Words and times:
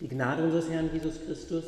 Die 0.00 0.08
Gnade 0.08 0.44
unseres 0.44 0.70
Herrn 0.70 0.90
Jesus 0.92 1.24
Christus 1.26 1.64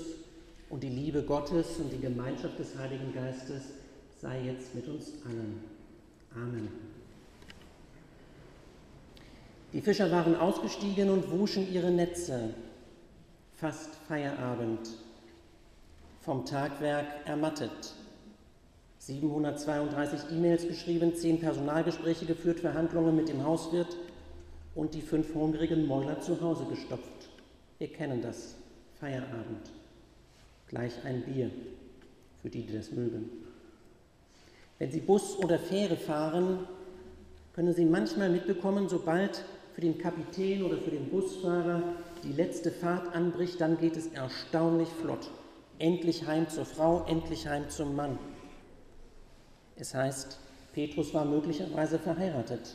und 0.69 0.83
die 0.83 0.89
Liebe 0.89 1.23
Gottes 1.23 1.79
und 1.79 1.93
die 1.93 2.01
Gemeinschaft 2.01 2.59
des 2.59 2.79
Heiligen 2.79 3.13
Geistes 3.13 3.63
sei 4.21 4.43
jetzt 4.45 4.73
mit 4.75 4.87
uns 4.87 5.15
allen. 5.25 5.65
Amen. 6.35 6.69
Die 9.73 9.81
Fischer 9.81 10.11
waren 10.13 10.37
ausgestiegen 10.37 11.11
und 11.11 11.31
wuschen 11.31 11.73
ihre 11.73 11.91
Netze. 11.91 12.55
Fast 13.57 13.91
Feierabend. 14.07 14.89
Vom 16.21 16.45
Tagwerk 16.45 17.07
ermattet. 17.27 17.95
732 18.99 20.31
E-Mails 20.31 20.69
geschrieben, 20.69 21.15
10 21.15 21.41
Personalgespräche 21.41 22.27
geführt, 22.27 22.61
Verhandlungen 22.61 23.17
mit 23.17 23.29
dem 23.29 23.45
Hauswirt 23.45 23.97
und 24.75 24.95
die 24.95 25.01
fünf 25.01 25.35
hungrigen 25.35 25.87
Mäuler 25.87 26.21
zu 26.21 26.41
Hause 26.41 26.67
gestopft. 26.67 27.20
Wir 27.81 27.89
kennen 27.89 28.21
das. 28.21 28.57
Feierabend. 29.01 29.71
Gleich 30.69 30.93
ein 31.07 31.23
Bier 31.23 31.51
für 32.43 32.51
die, 32.51 32.67
die 32.67 32.77
das 32.77 32.93
mögen. 32.93 33.31
Wenn 34.79 34.93
Sie 34.93 35.01
Bus 35.01 35.39
oder 35.39 35.59
Fähre 35.59 35.97
fahren, 35.97 36.67
können 37.55 37.73
Sie 37.73 37.87
manchmal 37.87 38.29
mitbekommen, 38.29 38.91
sobald 38.91 39.43
für 39.75 39.81
den 39.81 39.97
Kapitän 39.97 40.63
oder 40.63 40.77
für 40.77 40.91
den 40.91 41.09
Busfahrer 41.09 41.83
die 42.23 42.33
letzte 42.33 42.71
Fahrt 42.71 43.15
anbricht, 43.15 43.59
dann 43.63 43.79
geht 43.79 43.97
es 43.97 44.09
erstaunlich 44.09 44.91
flott. 44.91 45.31
Endlich 45.79 46.27
heim 46.27 46.51
zur 46.51 46.67
Frau, 46.67 47.07
endlich 47.07 47.47
heim 47.47 47.71
zum 47.71 47.97
Mann. 47.97 48.19
Es 49.77 49.95
heißt, 49.95 50.39
Petrus 50.75 51.15
war 51.15 51.25
möglicherweise 51.25 51.99
verheiratet. 51.99 52.75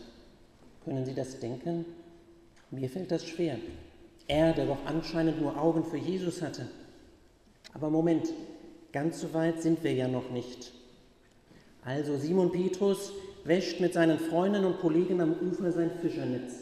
Können 0.84 1.06
Sie 1.06 1.14
das 1.14 1.40
denken? 1.40 1.86
Mir 2.72 2.90
fällt 2.90 3.12
das 3.12 3.24
schwer. 3.24 3.60
Er, 4.28 4.54
der 4.54 4.66
doch 4.66 4.86
anscheinend 4.86 5.42
nur 5.42 5.60
Augen 5.60 5.84
für 5.84 5.98
Jesus 5.98 6.42
hatte. 6.42 6.68
Aber 7.74 7.90
Moment, 7.90 8.28
ganz 8.92 9.22
so 9.22 9.34
weit 9.34 9.62
sind 9.62 9.84
wir 9.84 9.94
ja 9.94 10.08
noch 10.08 10.32
nicht. 10.32 10.72
Also 11.84 12.18
Simon 12.18 12.52
Petrus 12.52 13.12
wäscht 13.44 13.80
mit 13.80 13.94
seinen 13.94 14.18
Freunden 14.18 14.66
und 14.66 14.80
Kollegen 14.80 15.22
am 15.22 15.34
Ufer 15.34 15.72
sein 15.72 15.92
Fischernetz. 16.02 16.54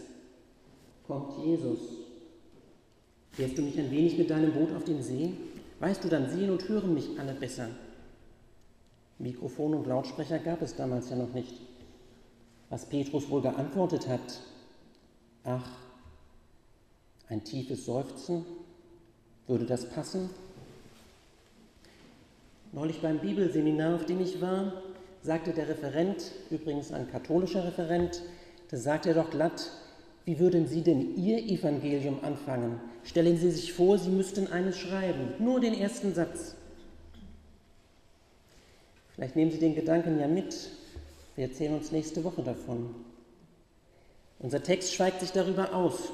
Kommt 1.08 1.46
Jesus. 1.46 1.80
Fährst 3.32 3.58
du 3.58 3.62
mich 3.62 3.80
ein 3.80 3.90
wenig 3.90 4.18
mit 4.18 4.30
deinem 4.30 4.52
Boot 4.52 4.76
auf 4.76 4.84
den 4.84 5.02
See? 5.02 5.34
Weißt 5.80 6.04
du, 6.04 6.10
dann 6.10 6.30
sehen 6.30 6.50
und 6.50 6.68
hören 6.68 6.94
mich 6.94 7.20
alle 7.20 7.34
besser. 7.34 7.70
Mikrofon 9.20 9.74
und 9.74 9.88
Lautsprecher 9.88 10.40
gab 10.40 10.62
es 10.62 10.76
damals 10.76 11.10
ja 11.10 11.16
noch 11.16 11.34
nicht. 11.34 11.54
Was 12.70 12.88
Petrus 12.88 13.30
wohl 13.30 13.42
geantwortet 13.42 14.08
hat, 14.08 14.42
ach, 15.44 15.70
ein 17.30 17.44
tiefes 17.44 17.86
Seufzen, 17.86 18.46
würde 19.48 19.66
das 19.66 19.90
passen? 19.90 20.30
Neulich 22.72 23.02
beim 23.02 23.20
Bibelseminar, 23.20 23.96
auf 23.96 24.06
dem 24.06 24.22
ich 24.22 24.42
war, 24.42 24.74
sagte 25.22 25.52
der 25.54 25.70
Referent, 25.70 26.32
übrigens 26.50 26.92
ein 26.92 27.10
katholischer 27.10 27.64
Referent, 27.66 28.22
da 28.70 28.78
sagte 28.78 29.10
er 29.10 29.16
doch 29.16 29.30
glatt, 29.30 29.72
wie 30.26 30.40
würden 30.40 30.68
Sie 30.68 30.82
denn 30.82 31.16
Ihr 31.18 31.38
Evangelium 31.38 32.24
anfangen? 32.24 32.80
Stellen 33.04 33.38
Sie 33.38 33.52
sich 33.52 33.74
vor, 33.74 33.98
Sie 33.98 34.10
müssten 34.10 34.48
eines 34.48 34.78
schreiben, 34.80 35.34
nur 35.40 35.60
den 35.60 35.74
ersten 35.74 36.14
Satz. 36.14 36.56
Vielleicht 39.14 39.36
nehmen 39.36 39.52
Sie 39.52 39.60
den 39.60 39.76
Gedanken 39.76 40.20
ja 40.20 40.28
mit. 40.28 40.70
Wir 41.36 41.46
erzählen 41.46 41.76
uns 41.76 41.92
nächste 41.92 42.24
Woche 42.24 42.42
davon. 42.42 42.96
Unser 44.40 44.64
Text 44.64 44.94
schweigt 44.94 45.20
sich 45.20 45.32
darüber 45.32 45.74
aus. 45.74 46.12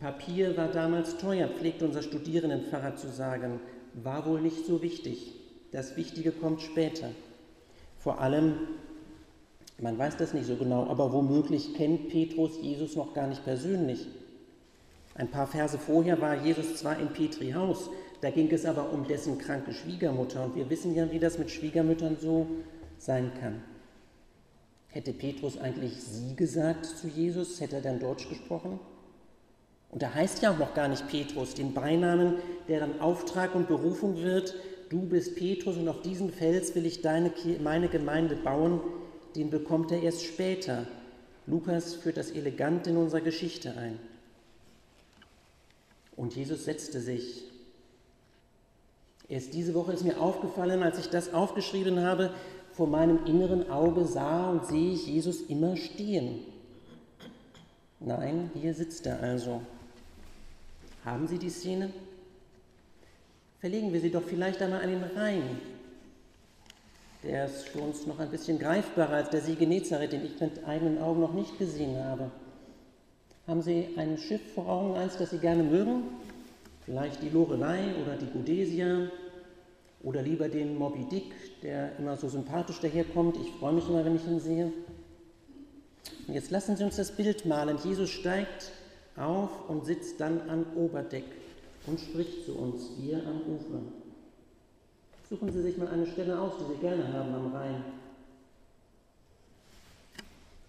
Papier 0.00 0.56
war 0.56 0.68
damals 0.68 1.16
teuer, 1.16 1.48
pflegt 1.48 1.82
unser 1.82 2.02
Studierendenpfarrer 2.02 2.96
zu 2.96 3.08
sagen, 3.08 3.60
war 3.94 4.26
wohl 4.26 4.40
nicht 4.40 4.66
so 4.66 4.82
wichtig. 4.82 5.32
Das 5.72 5.96
Wichtige 5.96 6.32
kommt 6.32 6.60
später. 6.60 7.10
Vor 7.98 8.20
allem, 8.20 8.54
man 9.78 9.98
weiß 9.98 10.16
das 10.16 10.34
nicht 10.34 10.46
so 10.46 10.56
genau, 10.56 10.86
aber 10.86 11.12
womöglich 11.12 11.74
kennt 11.74 12.08
Petrus 12.08 12.60
Jesus 12.60 12.94
noch 12.96 13.14
gar 13.14 13.26
nicht 13.26 13.44
persönlich. 13.44 14.06
Ein 15.14 15.30
paar 15.30 15.46
Verse 15.46 15.78
vorher 15.78 16.20
war 16.20 16.44
Jesus 16.44 16.76
zwar 16.76 16.98
in 16.98 17.08
Petri 17.08 17.52
Haus, 17.52 17.88
da 18.20 18.30
ging 18.30 18.50
es 18.50 18.66
aber 18.66 18.92
um 18.92 19.06
dessen 19.06 19.38
kranke 19.38 19.72
Schwiegermutter 19.72 20.44
und 20.44 20.56
wir 20.56 20.68
wissen 20.68 20.94
ja, 20.94 21.10
wie 21.10 21.18
das 21.18 21.38
mit 21.38 21.50
Schwiegermüttern 21.50 22.18
so 22.20 22.46
sein 22.98 23.32
kann. 23.40 23.62
Hätte 24.88 25.12
Petrus 25.12 25.58
eigentlich 25.58 26.02
sie 26.02 26.36
gesagt 26.36 26.86
zu 26.86 27.08
Jesus, 27.08 27.60
hätte 27.60 27.76
er 27.76 27.82
dann 27.82 28.00
Deutsch 28.00 28.28
gesprochen? 28.28 28.78
Und 29.90 30.02
da 30.02 30.14
heißt 30.14 30.42
ja 30.42 30.52
auch 30.52 30.58
noch 30.58 30.74
gar 30.74 30.88
nicht 30.88 31.08
Petrus, 31.08 31.54
den 31.54 31.72
Beinamen, 31.72 32.34
der 32.68 32.80
dann 32.80 33.00
Auftrag 33.00 33.54
und 33.54 33.68
Berufung 33.68 34.22
wird, 34.22 34.54
du 34.90 35.00
bist 35.00 35.36
Petrus 35.36 35.76
und 35.76 35.88
auf 35.88 36.02
diesen 36.02 36.30
Fels 36.30 36.74
will 36.74 36.86
ich 36.86 37.02
deine, 37.02 37.32
meine 37.62 37.88
Gemeinde 37.88 38.36
bauen, 38.36 38.80
den 39.36 39.50
bekommt 39.50 39.92
er 39.92 40.02
erst 40.02 40.24
später. 40.24 40.86
Lukas 41.46 41.94
führt 41.94 42.16
das 42.16 42.30
elegant 42.30 42.86
in 42.86 42.96
unserer 42.96 43.20
Geschichte 43.20 43.74
ein. 43.76 43.98
Und 46.16 46.34
Jesus 46.34 46.64
setzte 46.64 47.00
sich 47.00 47.44
Erst 49.28 49.54
diese 49.54 49.74
Woche 49.74 49.92
ist 49.92 50.04
mir 50.04 50.20
aufgefallen, 50.20 50.82
als 50.82 50.98
ich 50.98 51.08
das 51.08 51.34
aufgeschrieben 51.34 52.00
habe, 52.00 52.30
vor 52.72 52.86
meinem 52.86 53.24
inneren 53.24 53.70
Auge 53.70 54.04
sah 54.04 54.50
und 54.50 54.66
sehe 54.66 54.92
ich 54.92 55.06
Jesus 55.06 55.40
immer 55.42 55.76
stehen. 55.76 56.40
Nein, 57.98 58.50
hier 58.54 58.74
sitzt 58.74 59.06
er 59.06 59.20
also. 59.20 59.62
Haben 61.06 61.28
Sie 61.28 61.38
die 61.38 61.50
Szene? 61.50 61.90
Verlegen 63.60 63.92
wir 63.92 64.00
sie 64.00 64.10
doch 64.10 64.24
vielleicht 64.24 64.60
einmal 64.60 64.82
an 64.82 64.90
den 64.90 65.04
Rhein. 65.04 65.42
Der 67.22 67.46
ist 67.46 67.68
für 67.68 67.78
uns 67.78 68.06
noch 68.06 68.18
ein 68.18 68.28
bisschen 68.28 68.58
greifbarer 68.58 69.14
als 69.14 69.30
der 69.30 69.40
See 69.40 69.54
Genezareth, 69.54 70.12
den 70.12 70.26
ich 70.26 70.40
mit 70.40 70.64
eigenen 70.66 70.98
Augen 70.98 71.20
noch 71.20 71.32
nicht 71.32 71.58
gesehen 71.60 71.96
habe. 72.04 72.32
Haben 73.46 73.62
Sie 73.62 73.88
ein 73.96 74.18
Schiff 74.18 74.40
vor 74.52 74.68
Augen, 74.68 74.96
eins, 74.96 75.16
das 75.16 75.30
Sie 75.30 75.38
gerne 75.38 75.62
mögen? 75.62 76.02
Vielleicht 76.84 77.22
die 77.22 77.28
Lorelei 77.28 77.94
oder 78.02 78.16
die 78.16 78.26
Godesia 78.26 79.08
oder 80.02 80.22
lieber 80.22 80.48
den 80.48 80.76
Moby 80.76 81.04
Dick, 81.04 81.62
der 81.62 81.96
immer 81.98 82.16
so 82.16 82.28
sympathisch 82.28 82.80
daherkommt. 82.80 83.36
Ich 83.36 83.52
freue 83.60 83.74
mich 83.74 83.88
immer, 83.88 84.04
wenn 84.04 84.16
ich 84.16 84.26
ihn 84.26 84.40
sehe. 84.40 84.72
Und 86.26 86.34
jetzt 86.34 86.50
lassen 86.50 86.76
Sie 86.76 86.82
uns 86.82 86.96
das 86.96 87.12
Bild 87.12 87.46
malen. 87.46 87.78
Jesus 87.84 88.10
steigt 88.10 88.72
auf 89.16 89.68
und 89.68 89.84
sitzt 89.84 90.20
dann 90.20 90.48
am 90.48 90.66
Oberdeck 90.76 91.24
und 91.86 92.00
spricht 92.00 92.44
zu 92.44 92.56
uns, 92.56 92.90
wir 92.98 93.18
am 93.26 93.40
Ufer. 93.42 93.80
Suchen 95.28 95.52
Sie 95.52 95.62
sich 95.62 95.76
mal 95.76 95.88
eine 95.88 96.06
Stelle 96.06 96.40
aus, 96.40 96.52
die 96.60 96.74
Sie 96.74 96.80
gerne 96.80 97.12
haben 97.12 97.34
am 97.34 97.54
Rhein. 97.54 97.84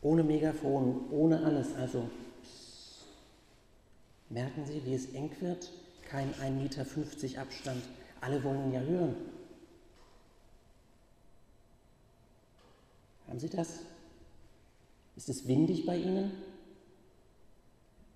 Ohne 0.02 0.24
Megafon, 0.24 1.06
ohne 1.12 1.44
alles, 1.44 1.76
also 1.76 2.10
merken 4.30 4.66
Sie, 4.66 4.82
wie 4.86 4.94
es 4.94 5.14
eng 5.14 5.32
wird? 5.40 5.70
kein 6.10 6.34
1,50 6.36 6.52
Meter 6.52 7.42
Abstand. 7.42 7.84
Alle 8.22 8.44
wollen 8.44 8.72
ja 8.72 8.80
hören. 8.80 9.16
Haben 13.28 13.40
Sie 13.40 13.50
das? 13.50 13.80
Ist 15.16 15.30
es 15.30 15.48
windig 15.48 15.86
bei 15.86 15.98
Ihnen? 15.98 16.32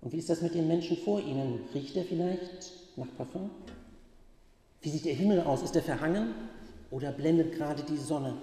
Und 0.02 0.12
wie 0.12 0.18
ist 0.18 0.28
das 0.28 0.42
mit 0.42 0.54
den 0.54 0.68
Menschen 0.68 0.96
vor 0.98 1.20
Ihnen? 1.20 1.60
Riecht 1.72 1.96
er 1.96 2.04
vielleicht 2.04 2.72
nach 2.96 3.06
Parfum? 3.16 3.50
Wie 4.82 4.90
sieht 4.90 5.04
der 5.04 5.14
Himmel 5.14 5.40
aus? 5.40 5.62
Ist 5.62 5.76
er 5.76 5.82
verhangen 5.82 6.34
oder 6.90 7.12
blendet 7.12 7.54
gerade 7.54 7.84
die 7.84 7.96
Sonne? 7.96 8.34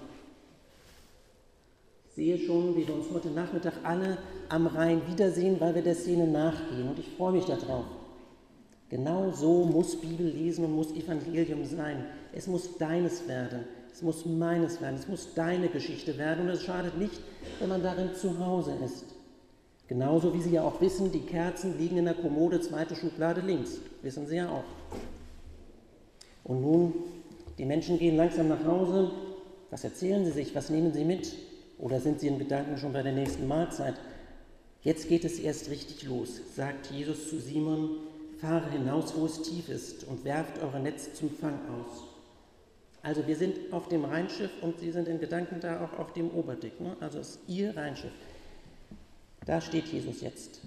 Ich 2.08 2.14
sehe 2.14 2.38
schon, 2.38 2.76
wie 2.76 2.88
wir 2.88 2.94
uns 2.94 3.06
heute 3.12 3.28
Nachmittag 3.28 3.74
alle 3.84 4.18
am 4.48 4.66
Rhein 4.66 5.02
wiedersehen, 5.06 5.60
weil 5.60 5.74
wir 5.74 5.82
der 5.82 5.94
Szene 5.94 6.26
nachgehen. 6.26 6.88
Und 6.88 6.98
ich 6.98 7.08
freue 7.16 7.32
mich 7.32 7.44
darauf. 7.44 7.84
Genau 8.88 9.30
so 9.30 9.64
muss 9.64 10.00
Bibel 10.00 10.26
lesen 10.26 10.64
und 10.64 10.72
muss 10.72 10.92
Evangelium 10.92 11.64
sein. 11.64 12.06
Es 12.32 12.46
muss 12.46 12.76
deines 12.78 13.28
werden, 13.28 13.64
es 13.92 14.02
muss 14.02 14.24
meines 14.24 14.80
werden, 14.80 14.96
es 14.96 15.06
muss 15.06 15.34
deine 15.34 15.68
Geschichte 15.68 16.18
werden 16.18 16.46
und 16.46 16.54
es 16.54 16.64
schadet 16.64 16.98
nicht, 16.98 17.20
wenn 17.60 17.68
man 17.68 17.82
darin 17.82 18.14
zu 18.14 18.44
Hause 18.44 18.72
ist. 18.84 19.04
Genauso 19.90 20.32
wie 20.32 20.40
Sie 20.40 20.52
ja 20.52 20.62
auch 20.62 20.80
wissen, 20.80 21.10
die 21.10 21.22
Kerzen 21.22 21.76
liegen 21.76 21.96
in 21.96 22.04
der 22.04 22.14
Kommode, 22.14 22.60
zweite 22.60 22.94
Schublade 22.94 23.40
links. 23.40 23.78
Wissen 24.02 24.24
Sie 24.24 24.36
ja 24.36 24.48
auch. 24.48 24.62
Und 26.44 26.60
nun, 26.60 26.94
die 27.58 27.64
Menschen 27.64 27.98
gehen 27.98 28.16
langsam 28.16 28.46
nach 28.46 28.64
Hause. 28.64 29.10
Was 29.68 29.82
erzählen 29.82 30.24
sie 30.24 30.30
sich? 30.30 30.54
Was 30.54 30.70
nehmen 30.70 30.92
sie 30.92 31.04
mit? 31.04 31.34
Oder 31.76 31.98
sind 31.98 32.20
sie 32.20 32.28
in 32.28 32.38
Gedanken 32.38 32.78
schon 32.78 32.92
bei 32.92 33.02
der 33.02 33.10
nächsten 33.10 33.48
Mahlzeit? 33.48 33.96
Jetzt 34.82 35.08
geht 35.08 35.24
es 35.24 35.40
erst 35.40 35.70
richtig 35.70 36.04
los, 36.04 36.40
sagt 36.54 36.92
Jesus 36.92 37.28
zu 37.28 37.40
Simon, 37.40 37.96
fahre 38.38 38.70
hinaus, 38.70 39.14
wo 39.16 39.26
es 39.26 39.42
tief 39.42 39.68
ist, 39.68 40.04
und 40.04 40.24
werft 40.24 40.62
eure 40.62 40.78
Netz 40.78 41.14
zum 41.14 41.30
Fang 41.30 41.58
aus. 41.68 42.04
Also 43.02 43.26
wir 43.26 43.34
sind 43.34 43.72
auf 43.72 43.88
dem 43.88 44.04
Rheinschiff 44.04 44.52
und 44.62 44.78
Sie 44.78 44.92
sind 44.92 45.08
in 45.08 45.18
Gedanken 45.18 45.58
da 45.58 45.84
auch 45.84 45.98
auf 45.98 46.12
dem 46.12 46.30
Oberdeck. 46.30 46.80
Ne? 46.80 46.96
Also 47.00 47.18
es 47.18 47.30
ist 47.30 47.40
Ihr 47.48 47.76
Rheinschiff. 47.76 48.12
Da 49.46 49.60
steht 49.60 49.86
Jesus 49.86 50.20
jetzt. 50.20 50.60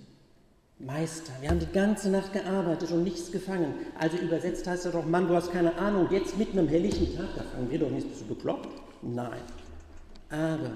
Meister, 0.79 1.31
wir 1.39 1.49
haben 1.49 1.59
die 1.59 1.71
ganze 1.71 2.09
Nacht 2.09 2.33
gearbeitet 2.33 2.91
und 2.91 3.03
nichts 3.03 3.31
gefangen. 3.31 3.73
Also 3.97 4.17
übersetzt 4.17 4.67
heißt 4.67 4.85
er 4.85 4.91
doch, 4.91 5.05
Mann, 5.05 5.27
du 5.27 5.35
hast 5.35 5.51
keine 5.51 5.75
Ahnung, 5.77 6.07
jetzt 6.11 6.37
mitten 6.37 6.59
am 6.59 6.67
helllichen 6.67 7.15
Tag, 7.15 7.29
da 7.35 7.43
fangen 7.43 7.69
wir 7.69 7.79
doch 7.79 7.89
nichts, 7.89 8.19
du 8.19 8.25
bekloppt? 8.25 8.69
Nein. 9.01 9.41
Aber, 10.29 10.71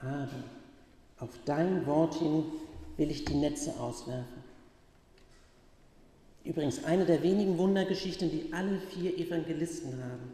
aber, 0.00 0.28
auf 1.18 1.30
dein 1.44 1.84
Wort 1.86 2.14
hin 2.14 2.44
will 2.96 3.10
ich 3.10 3.24
die 3.24 3.34
Netze 3.34 3.74
auswerfen. 3.78 4.48
Übrigens 6.44 6.84
eine 6.84 7.04
der 7.04 7.22
wenigen 7.22 7.58
Wundergeschichten, 7.58 8.30
die 8.30 8.52
alle 8.52 8.78
vier 8.78 9.18
Evangelisten 9.18 9.92
haben. 10.02 10.32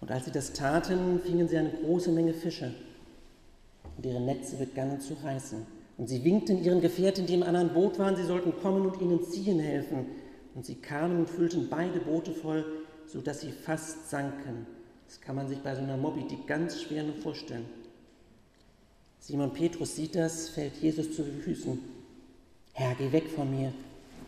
Und 0.00 0.10
als 0.10 0.24
sie 0.24 0.30
das 0.30 0.52
taten, 0.52 1.20
fingen 1.20 1.48
sie 1.48 1.58
eine 1.58 1.70
große 1.70 2.10
Menge 2.10 2.32
Fische. 2.32 2.72
Und 4.02 4.10
ihre 4.10 4.20
Netze 4.20 4.56
begannen 4.56 5.00
zu 5.00 5.14
reißen. 5.22 5.64
Und 5.96 6.08
sie 6.08 6.24
winkten 6.24 6.64
ihren 6.64 6.80
Gefährten, 6.80 7.24
die 7.24 7.34
im 7.34 7.44
anderen 7.44 7.68
Boot 7.68 8.00
waren, 8.00 8.16
sie 8.16 8.24
sollten 8.24 8.52
kommen 8.60 8.84
und 8.84 9.00
ihnen 9.00 9.22
ziehen 9.22 9.60
helfen. 9.60 10.06
Und 10.56 10.66
sie 10.66 10.74
kamen 10.74 11.18
und 11.18 11.30
füllten 11.30 11.68
beide 11.68 12.00
Boote 12.00 12.32
voll, 12.32 12.64
sodass 13.06 13.42
sie 13.42 13.52
fast 13.52 14.10
sanken. 14.10 14.66
Das 15.06 15.20
kann 15.20 15.36
man 15.36 15.46
sich 15.46 15.58
bei 15.58 15.76
so 15.76 15.82
einer 15.82 15.96
Moby 15.96 16.26
Dick 16.26 16.48
ganz 16.48 16.82
schwer 16.82 17.04
nur 17.04 17.14
vorstellen. 17.14 17.64
Simon 19.20 19.52
Petrus 19.52 19.94
sieht 19.94 20.16
das, 20.16 20.48
fällt 20.48 20.74
Jesus 20.82 21.14
zu 21.14 21.22
Füßen. 21.22 21.78
Herr, 22.72 22.96
geh 22.96 23.12
weg 23.12 23.30
von 23.30 23.48
mir, 23.48 23.72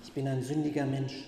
ich 0.04 0.12
bin 0.12 0.28
ein 0.28 0.44
sündiger 0.44 0.86
Mensch. 0.86 1.24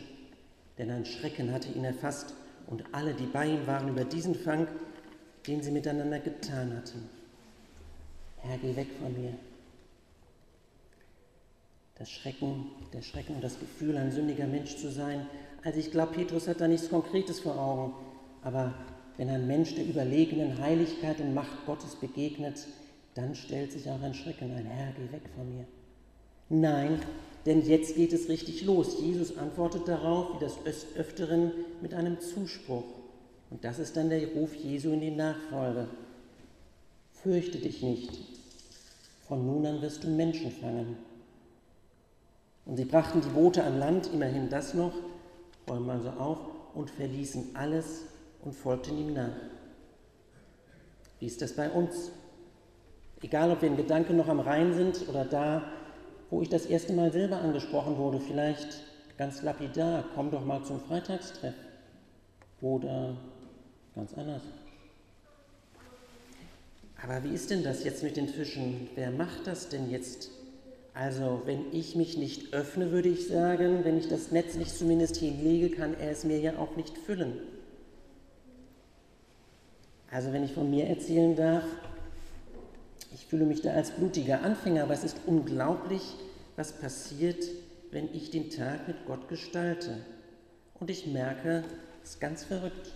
Denn 0.79 0.93
ein 0.93 1.05
Schrecken 1.05 1.53
hatte 1.53 1.73
ihn 1.73 1.85
erfasst 1.85 2.35
und 2.69 2.85
alle, 2.93 3.13
die 3.13 3.27
bei 3.27 3.47
ihm 3.47 3.67
waren, 3.67 3.89
über 3.89 4.05
diesen 4.05 4.37
Fang, 4.37 4.69
den 5.49 5.65
sie 5.65 5.73
miteinander 5.73 6.21
getan 6.21 6.77
hatten. 6.77 7.16
Herr, 8.49 8.59
geh 8.59 8.77
weg 8.77 8.89
von 9.01 9.13
mir. 9.13 9.35
Das 11.99 12.11
Schrecken, 12.11 12.67
der 12.93 13.03
Schrecken 13.03 13.37
und 13.37 13.45
das 13.45 13.59
Gefühl, 13.59 13.97
ein 13.97 14.13
sündiger 14.13 14.47
Mensch 14.47 14.77
zu 14.77 14.91
sein. 14.91 15.27
Also 15.65 15.81
ich 15.81 15.91
glaube, 15.91 16.13
Petrus 16.13 16.47
hat 16.47 16.61
da 16.61 16.69
nichts 16.69 16.91
Konkretes 16.91 17.41
vor 17.41 17.59
Augen. 17.59 17.95
Aber 18.43 18.75
wenn 19.17 19.31
ein 19.31 19.47
Mensch 19.47 19.75
der 19.75 19.87
überlegenen 19.87 20.59
Heiligkeit 20.59 21.21
und 21.21 21.35
Macht 21.35 21.65
Gottes 21.65 21.95
begegnet, 21.97 22.67
dann 23.15 23.35
stellt 23.35 23.73
sich 23.73 23.89
auch 23.89 24.03
ein 24.03 24.15
Schrecken 24.15 24.55
ein. 24.55 24.67
Herr, 24.67 24.93
geh 24.93 25.11
weg 25.13 25.23
von 25.35 25.57
mir. 25.57 25.65
Nein, 26.49 27.01
denn 27.47 27.63
jetzt 27.67 27.97
geht 27.97 28.13
es 28.13 28.29
richtig 28.29 28.65
los. 28.65 29.01
Jesus 29.01 29.37
antwortet 29.39 29.89
darauf, 29.89 30.35
wie 30.35 30.45
das 30.45 30.87
Öfteren, 30.97 31.53
mit 31.81 31.95
einem 31.95 32.21
Zuspruch. 32.21 32.85
Und 33.51 33.65
das 33.65 33.79
ist 33.79 33.97
dann 33.97 34.11
der 34.11 34.29
Ruf 34.35 34.55
Jesu 34.55 34.93
in 34.93 35.01
die 35.01 35.11
Nachfolge. 35.11 35.89
Fürchte 37.27 37.59
dich 37.59 37.83
nicht, 37.83 38.21
von 39.27 39.45
nun 39.45 39.67
an 39.67 39.83
wirst 39.83 40.05
du 40.05 40.07
Menschen 40.07 40.53
fangen. 40.53 40.97
Und 42.65 42.77
sie 42.77 42.85
brachten 42.85 43.21
die 43.21 43.29
Boote 43.31 43.65
an 43.65 43.81
Land, 43.81 44.09
immerhin 44.13 44.49
das 44.49 44.75
noch, 44.75 44.93
räumen 45.69 45.91
also 45.91 46.11
auf 46.11 46.39
und 46.73 46.89
verließen 46.89 47.57
alles 47.57 48.03
und 48.45 48.55
folgten 48.55 48.97
ihm 48.97 49.15
nach. 49.15 49.35
Wie 51.19 51.27
ist 51.27 51.43
das 51.43 51.55
bei 51.55 51.69
uns? 51.69 52.13
Egal, 53.23 53.51
ob 53.51 53.61
wir 53.61 53.71
in 53.71 53.77
Gedanken 53.77 54.17
noch 54.17 54.29
am 54.29 54.39
Rhein 54.39 54.73
sind 54.73 55.09
oder 55.09 55.25
da, 55.25 55.65
wo 56.31 56.43
ich 56.43 56.49
das 56.49 56.67
erste 56.67 56.93
Mal 56.93 57.11
selber 57.11 57.39
angesprochen 57.39 57.97
wurde, 57.99 58.21
vielleicht 58.21 58.85
ganz 59.19 59.43
lapidar, 59.43 60.05
komm 60.15 60.31
doch 60.31 60.45
mal 60.45 60.63
zum 60.63 60.79
Freitagstreff. 60.79 61.57
Oder 62.61 63.17
ganz 63.97 64.15
anders. 64.15 64.43
Aber 67.03 67.23
wie 67.25 67.35
ist 67.35 67.51
denn 67.51 67.63
das 67.63 67.85
jetzt 67.85 68.03
mit 68.03 68.17
den 68.17 68.29
Fischen? 68.29 68.89
Wer 68.95 69.11
macht 69.11 69.47
das 69.47 69.69
denn 69.69 69.91
jetzt? 69.91 70.31
Also, 70.95 71.43
wenn 71.45 71.73
ich 71.73 71.95
mich 71.95 72.17
nicht 72.17 72.55
öffne, 72.55 72.91
würde 72.91 73.11
ich 73.11 73.29
sagen, 73.29 73.85
wenn 73.85 73.99
ich 73.99 74.09
das 74.09 74.33
Netz 74.33 74.55
nicht 74.55 74.75
zumindest 74.75 75.17
hinlege, 75.17 75.69
kann 75.69 75.95
er 75.95 76.11
es 76.11 76.25
mir 76.25 76.41
ja 76.41 76.57
auch 76.57 76.75
nicht 76.77 76.97
füllen. 76.97 77.39
Also, 80.11 80.33
wenn 80.33 80.43
ich 80.43 80.53
von 80.53 80.71
mir 80.71 80.87
erzählen 80.87 81.37
darf, 81.37 81.65
ich 83.13 83.27
fühle 83.27 83.45
mich 83.45 83.61
da 83.61 83.73
als 83.73 83.91
blutiger 83.91 84.43
Anfänger, 84.43 84.85
aber 84.85 84.95
es 84.95 85.05
ist 85.05 85.19
unglaublich, 85.27 86.15
was 86.57 86.73
passiert, 86.73 87.45
wenn 87.91 88.09
ich 88.15 88.31
den 88.31 88.51
Tag 88.51 88.89
mit 88.89 89.05
Gott 89.07 89.29
gestalte. 89.29 89.99
Und 90.81 90.91
ich 90.91 91.07
merke, 91.07 91.63
es 92.03 92.11
ist 92.11 92.21
ganz 92.21 92.45
verrückt. 92.45 92.93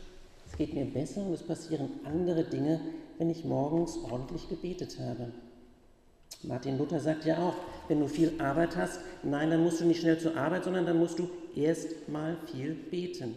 Es 0.51 0.59
geht 0.59 0.75
mir 0.75 0.85
besser 0.85 1.23
und 1.23 1.33
es 1.33 1.43
passieren 1.43 1.89
andere 2.05 2.45
Dinge, 2.45 2.81
wenn 3.19 3.31
ich 3.31 3.45
morgens 3.45 3.97
ordentlich 4.11 4.49
gebetet 4.49 4.99
habe. 4.99 5.33
Martin 6.43 6.79
Luther 6.79 7.01
sagt 7.01 7.25
ja 7.25 7.39
auch, 7.39 7.55
wenn 7.89 8.01
du 8.01 8.09
viel 8.09 8.41
Arbeit 8.41 8.77
hast, 8.77 9.01
nein, 9.23 9.51
dann 9.51 9.63
musst 9.63 9.81
du 9.81 9.85
nicht 9.85 10.01
schnell 10.01 10.19
zur 10.19 10.37
Arbeit, 10.37 10.65
sondern 10.65 10.87
dann 10.87 10.99
musst 10.99 11.19
du 11.19 11.29
erst 11.55 12.09
mal 12.09 12.37
viel 12.47 12.75
beten. 12.75 13.35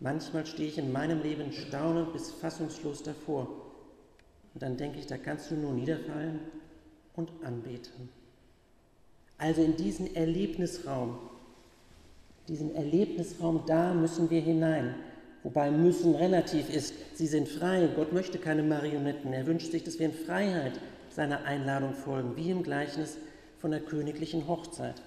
Manchmal 0.00 0.46
stehe 0.46 0.68
ich 0.68 0.78
in 0.78 0.92
meinem 0.92 1.22
Leben 1.22 1.52
staunend 1.52 2.12
bis 2.12 2.30
fassungslos 2.30 3.02
davor 3.02 3.48
und 4.54 4.62
dann 4.62 4.76
denke 4.76 4.98
ich, 4.98 5.06
da 5.06 5.16
kannst 5.16 5.50
du 5.50 5.54
nur 5.56 5.72
niederfallen 5.72 6.40
und 7.16 7.30
anbeten. 7.42 8.08
Also 9.38 9.62
in 9.62 9.76
diesen 9.76 10.14
Erlebnisraum, 10.14 11.18
diesen 12.48 12.74
Erlebnisraum, 12.74 13.62
da 13.66 13.94
müssen 13.94 14.30
wir 14.30 14.40
hinein. 14.40 14.94
Wobei 15.42 15.70
müssen 15.70 16.14
relativ 16.14 16.72
ist. 16.74 16.94
Sie 17.14 17.26
sind 17.26 17.48
frei. 17.48 17.88
Gott 17.94 18.12
möchte 18.12 18.38
keine 18.38 18.62
Marionetten. 18.62 19.32
Er 19.32 19.46
wünscht 19.46 19.70
sich, 19.70 19.84
dass 19.84 19.98
wir 19.98 20.06
in 20.06 20.12
Freiheit 20.12 20.80
seiner 21.10 21.44
Einladung 21.44 21.94
folgen, 21.94 22.36
wie 22.36 22.50
im 22.50 22.62
Gleichnis 22.62 23.18
von 23.58 23.70
der 23.70 23.80
königlichen 23.80 24.46
Hochzeit. 24.48 25.02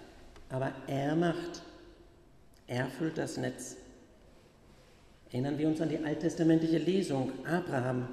Aber 0.49 0.71
er 0.87 1.15
macht, 1.15 1.61
er 2.67 2.87
füllt 2.87 3.17
das 3.17 3.37
Netz. 3.37 3.77
Erinnern 5.31 5.57
wir 5.57 5.67
uns 5.67 5.79
an 5.79 5.89
die 5.89 6.03
alttestamentliche 6.03 6.77
Lesung. 6.77 7.31
Abraham, 7.45 8.09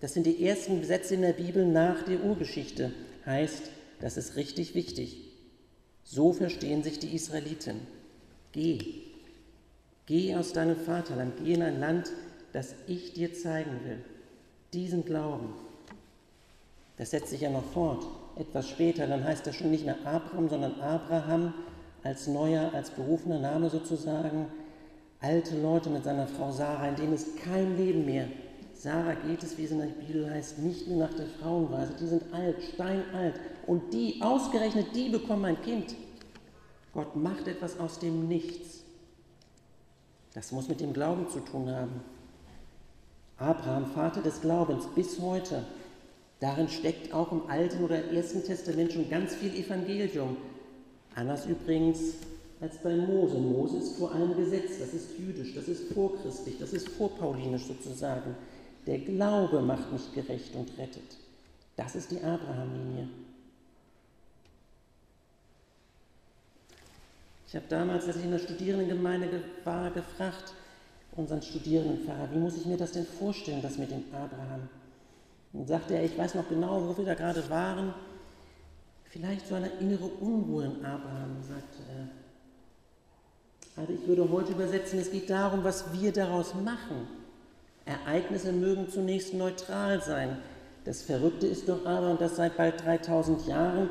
das 0.00 0.14
sind 0.14 0.26
die 0.26 0.44
ersten 0.44 0.84
Sätze 0.84 1.14
in 1.14 1.22
der 1.22 1.32
Bibel 1.32 1.66
nach 1.66 2.02
der 2.02 2.22
Urgeschichte. 2.22 2.92
Heißt, 3.24 3.70
das 4.00 4.16
ist 4.16 4.36
richtig 4.36 4.74
wichtig. 4.74 5.16
So 6.04 6.32
verstehen 6.32 6.82
sich 6.82 6.98
die 6.98 7.14
Israeliten. 7.14 7.80
Geh, 8.52 9.07
geh 10.08 10.34
aus 10.34 10.52
deinem 10.52 10.76
Vaterland, 10.76 11.34
geh 11.44 11.54
in 11.54 11.62
ein 11.62 11.78
Land, 11.78 12.10
das 12.52 12.74
ich 12.86 13.12
dir 13.12 13.34
zeigen 13.34 13.84
will. 13.84 14.02
Diesen 14.72 15.04
Glauben. 15.04 15.50
Das 16.96 17.10
setzt 17.10 17.28
sich 17.28 17.42
ja 17.42 17.50
noch 17.50 17.64
fort. 17.72 18.04
Etwas 18.36 18.68
später, 18.68 19.06
dann 19.06 19.22
heißt 19.22 19.46
er 19.46 19.52
schon 19.52 19.70
nicht 19.70 19.84
mehr 19.84 19.98
Abraham, 20.04 20.48
sondern 20.48 20.80
Abraham 20.80 21.54
als 22.02 22.26
neuer, 22.26 22.72
als 22.74 22.90
berufener 22.90 23.38
Name 23.38 23.68
sozusagen. 23.70 24.46
Alte 25.20 25.60
Leute 25.60 25.90
mit 25.90 26.04
seiner 26.04 26.26
Frau 26.26 26.50
Sarah, 26.50 26.88
in 26.88 26.96
denen 26.96 27.12
ist 27.12 27.36
kein 27.36 27.76
Leben 27.76 28.04
mehr. 28.06 28.28
Sarah 28.74 29.14
geht 29.14 29.42
es, 29.42 29.58
wie 29.58 29.64
es 29.64 29.72
in 29.72 29.78
der 29.78 29.86
Bibel 29.86 30.30
heißt, 30.30 30.60
nicht 30.60 30.86
mehr 30.86 30.98
nach 30.98 31.14
der 31.14 31.26
Frauenweise. 31.26 31.94
Die 32.00 32.06
sind 32.06 32.22
alt, 32.32 32.56
steinalt. 32.74 33.34
Und 33.66 33.92
die, 33.92 34.22
ausgerechnet 34.22 34.86
die, 34.94 35.08
bekommen 35.10 35.44
ein 35.44 35.62
Kind. 35.62 35.94
Gott 36.94 37.14
macht 37.16 37.48
etwas 37.48 37.78
aus 37.78 37.98
dem 37.98 38.28
Nichts. 38.28 38.84
Das 40.38 40.52
muss 40.52 40.68
mit 40.68 40.80
dem 40.80 40.92
Glauben 40.92 41.28
zu 41.28 41.40
tun 41.40 41.68
haben. 41.68 42.00
Abraham, 43.38 43.86
Vater 43.86 44.22
des 44.22 44.40
Glaubens, 44.40 44.86
bis 44.94 45.18
heute. 45.18 45.64
Darin 46.38 46.68
steckt 46.68 47.12
auch 47.12 47.32
im 47.32 47.50
Alten 47.50 47.82
oder 47.82 48.04
Ersten 48.12 48.44
Testament 48.44 48.92
schon 48.92 49.10
ganz 49.10 49.34
viel 49.34 49.52
Evangelium. 49.52 50.36
Anders 51.16 51.44
übrigens 51.46 51.98
als 52.60 52.78
bei 52.78 52.94
Mose. 52.94 53.36
Mose 53.36 53.78
ist 53.78 53.98
vor 53.98 54.12
allem 54.12 54.36
Gesetz, 54.36 54.78
das 54.78 54.94
ist 54.94 55.18
jüdisch, 55.18 55.56
das 55.56 55.66
ist 55.66 55.92
vorchristlich, 55.92 56.56
das 56.60 56.72
ist 56.72 56.88
vorpaulinisch 56.90 57.64
sozusagen. 57.64 58.36
Der 58.86 59.00
Glaube 59.00 59.60
macht 59.60 59.92
mich 59.92 60.12
gerecht 60.14 60.54
und 60.54 60.70
rettet. 60.78 61.16
Das 61.74 61.96
ist 61.96 62.12
die 62.12 62.22
Abraham-Linie. 62.22 63.08
Ich 67.48 67.56
habe 67.56 67.64
damals, 67.70 68.06
als 68.06 68.16
ich 68.16 68.24
in 68.24 68.30
der 68.30 68.40
Studierendengemeinde 68.40 69.42
war, 69.64 69.90
gefragt, 69.90 70.52
unseren 71.16 71.40
Studierendenpfarrer, 71.40 72.28
wie 72.30 72.38
muss 72.38 72.58
ich 72.58 72.66
mir 72.66 72.76
das 72.76 72.92
denn 72.92 73.06
vorstellen, 73.06 73.62
das 73.62 73.78
mit 73.78 73.90
dem 73.90 74.04
Abraham? 74.12 74.68
Und 75.54 75.66
sagte 75.66 75.94
er, 75.94 76.04
ich 76.04 76.16
weiß 76.16 76.34
noch 76.34 76.46
genau, 76.46 76.86
wo 76.86 76.98
wir 76.98 77.06
da 77.06 77.14
gerade 77.14 77.48
waren. 77.48 77.94
Vielleicht 79.04 79.46
so 79.46 79.54
eine 79.54 79.70
innere 79.80 80.04
Unruhe 80.04 80.66
in 80.66 80.84
Abraham, 80.84 81.38
sagte 81.40 81.78
er. 81.88 82.08
Also 83.80 83.94
ich 83.94 84.06
würde 84.06 84.30
heute 84.30 84.52
übersetzen, 84.52 84.98
es 84.98 85.10
geht 85.10 85.30
darum, 85.30 85.64
was 85.64 85.90
wir 85.98 86.12
daraus 86.12 86.54
machen. 86.54 87.08
Ereignisse 87.86 88.52
mögen 88.52 88.90
zunächst 88.90 89.32
neutral 89.32 90.02
sein. 90.02 90.36
Das 90.84 91.00
Verrückte 91.00 91.46
ist 91.46 91.66
doch 91.66 91.86
aber, 91.86 92.10
und 92.10 92.20
das 92.20 92.36
seit 92.36 92.58
bald 92.58 92.84
3000 92.84 93.46
Jahren, 93.46 93.88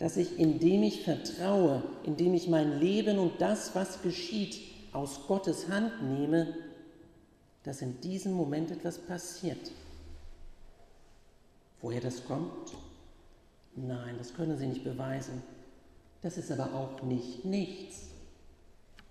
dass 0.00 0.16
ich, 0.16 0.38
indem 0.38 0.82
ich 0.82 1.04
vertraue, 1.04 1.82
indem 2.04 2.32
ich 2.34 2.48
mein 2.48 2.80
Leben 2.80 3.18
und 3.18 3.40
das, 3.40 3.74
was 3.74 4.02
geschieht, 4.02 4.58
aus 4.92 5.26
Gottes 5.28 5.68
Hand 5.68 6.02
nehme, 6.02 6.54
dass 7.62 7.82
in 7.82 8.00
diesem 8.00 8.32
Moment 8.32 8.70
etwas 8.70 8.98
passiert. 8.98 9.70
Woher 11.82 12.00
das 12.00 12.24
kommt? 12.24 12.72
Nein, 13.76 14.16
das 14.16 14.34
können 14.34 14.56
Sie 14.56 14.66
nicht 14.66 14.84
beweisen. 14.84 15.42
Das 16.22 16.38
ist 16.38 16.50
aber 16.50 16.74
auch 16.74 17.02
nicht 17.02 17.44
nichts. 17.44 18.06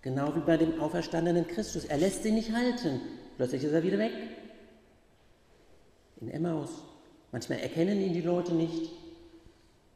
Genau 0.01 0.35
wie 0.35 0.41
bei 0.41 0.57
dem 0.57 0.81
auferstandenen 0.81 1.47
Christus. 1.47 1.85
Er 1.85 1.97
lässt 1.97 2.23
sie 2.23 2.31
nicht 2.31 2.51
halten. 2.51 3.01
Plötzlich 3.37 3.63
ist 3.63 3.73
er 3.73 3.83
wieder 3.83 3.99
weg. 3.99 4.13
In 6.19 6.29
Emmaus. 6.29 6.69
Manchmal 7.31 7.59
erkennen 7.59 8.01
ihn 8.01 8.13
die 8.13 8.21
Leute 8.21 8.53
nicht. 8.53 8.91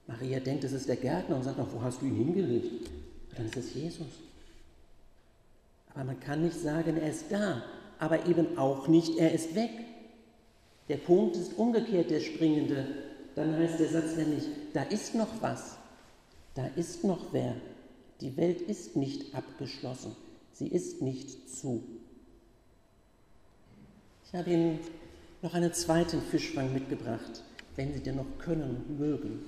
Maria 0.07 0.39
denkt, 0.39 0.63
es 0.63 0.73
ist 0.73 0.89
der 0.89 0.97
Gärtner 0.97 1.35
und 1.35 1.43
sagt 1.43 1.57
noch, 1.57 1.73
wo 1.73 1.81
hast 1.81 2.01
du 2.01 2.05
ihn 2.05 2.15
hingelegt? 2.15 2.89
Und 3.29 3.39
dann 3.39 3.45
ist 3.45 3.57
es 3.57 3.73
Jesus. 3.73 4.07
Aber 5.93 6.03
man 6.05 6.19
kann 6.19 6.43
nicht 6.43 6.59
sagen, 6.59 6.97
er 6.97 7.09
ist 7.09 7.25
da, 7.29 7.63
aber 7.99 8.25
eben 8.27 8.57
auch 8.57 8.87
nicht, 8.87 9.17
er 9.17 9.31
ist 9.31 9.55
weg. 9.55 9.71
Der 10.89 10.97
Punkt 10.97 11.35
ist 11.37 11.57
umgekehrt 11.57 12.09
der 12.09 12.19
springende. 12.19 12.87
Dann 13.35 13.55
heißt 13.55 13.79
der 13.79 13.89
Satz 13.89 14.15
nämlich, 14.17 14.43
da 14.73 14.83
ist 14.83 15.15
noch 15.15 15.41
was, 15.41 15.77
da 16.55 16.67
ist 16.75 17.03
noch 17.03 17.31
wer. 17.31 17.55
Die 18.21 18.35
Welt 18.37 18.61
ist 18.61 18.95
nicht 18.95 19.33
abgeschlossen, 19.33 20.15
sie 20.51 20.67
ist 20.67 21.01
nicht 21.01 21.49
zu. 21.49 21.83
Ich 24.25 24.33
habe 24.33 24.49
Ihnen 24.49 24.79
noch 25.41 25.53
einen 25.53 25.73
zweiten 25.73 26.21
Fischfang 26.21 26.73
mitgebracht, 26.73 27.43
wenn 27.75 27.93
Sie 27.93 27.99
denn 27.99 28.15
noch 28.15 28.37
können 28.39 28.63
und 28.87 28.99
mögen. 28.99 29.41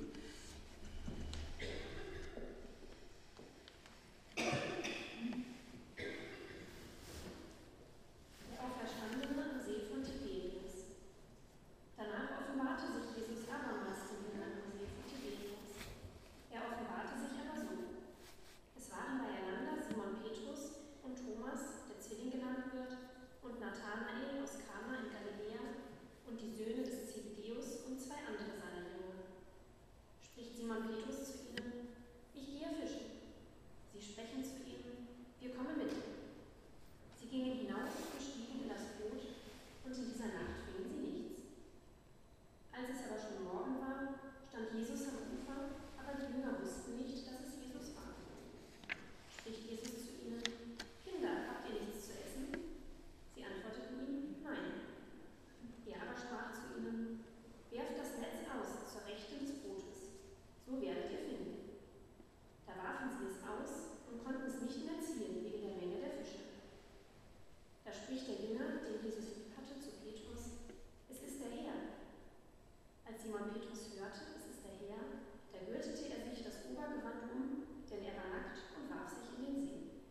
Simon 73.26 73.50
Petrus 73.50 73.90
hörte, 73.98 74.38
es 74.38 74.46
ist 74.54 74.62
der 74.62 74.78
Herr, 74.86 75.02
da 75.50 75.58
gürtete 75.66 76.14
er 76.14 76.30
sich 76.30 76.46
das 76.46 76.62
Obergewand 76.70 77.26
um, 77.34 77.66
denn 77.90 78.06
er 78.06 78.22
war 78.22 78.30
nackt 78.30 78.62
und 78.78 78.86
warf 78.86 79.10
sich 79.10 79.34
in 79.34 79.42
den 79.42 79.58
See. 79.66 80.06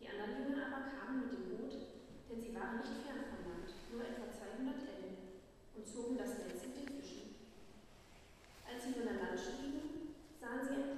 Die 0.00 0.08
anderen 0.08 0.48
Jünger 0.48 0.72
aber 0.72 0.88
kamen 0.96 1.28
mit 1.28 1.36
dem 1.36 1.44
Boot, 1.52 1.76
denn 1.76 2.40
sie 2.40 2.56
waren 2.56 2.80
nicht 2.80 3.04
fern 3.04 3.28
vom 3.28 3.44
Land, 3.52 3.68
nur 3.92 4.00
etwa 4.00 4.32
200 4.32 4.80
Ellen, 4.80 5.44
und 5.76 5.84
zogen 5.84 6.16
das 6.16 6.40
Netz 6.40 6.64
mit 6.64 6.72
den 6.72 6.88
Fischen. 6.88 7.36
Als 8.64 8.80
sie 8.80 8.96
nun 8.96 9.04
an 9.04 9.20
Land 9.20 9.36
stiegen, 9.36 10.16
sahen 10.40 10.64
sie 10.64 10.80
ein 10.80 10.89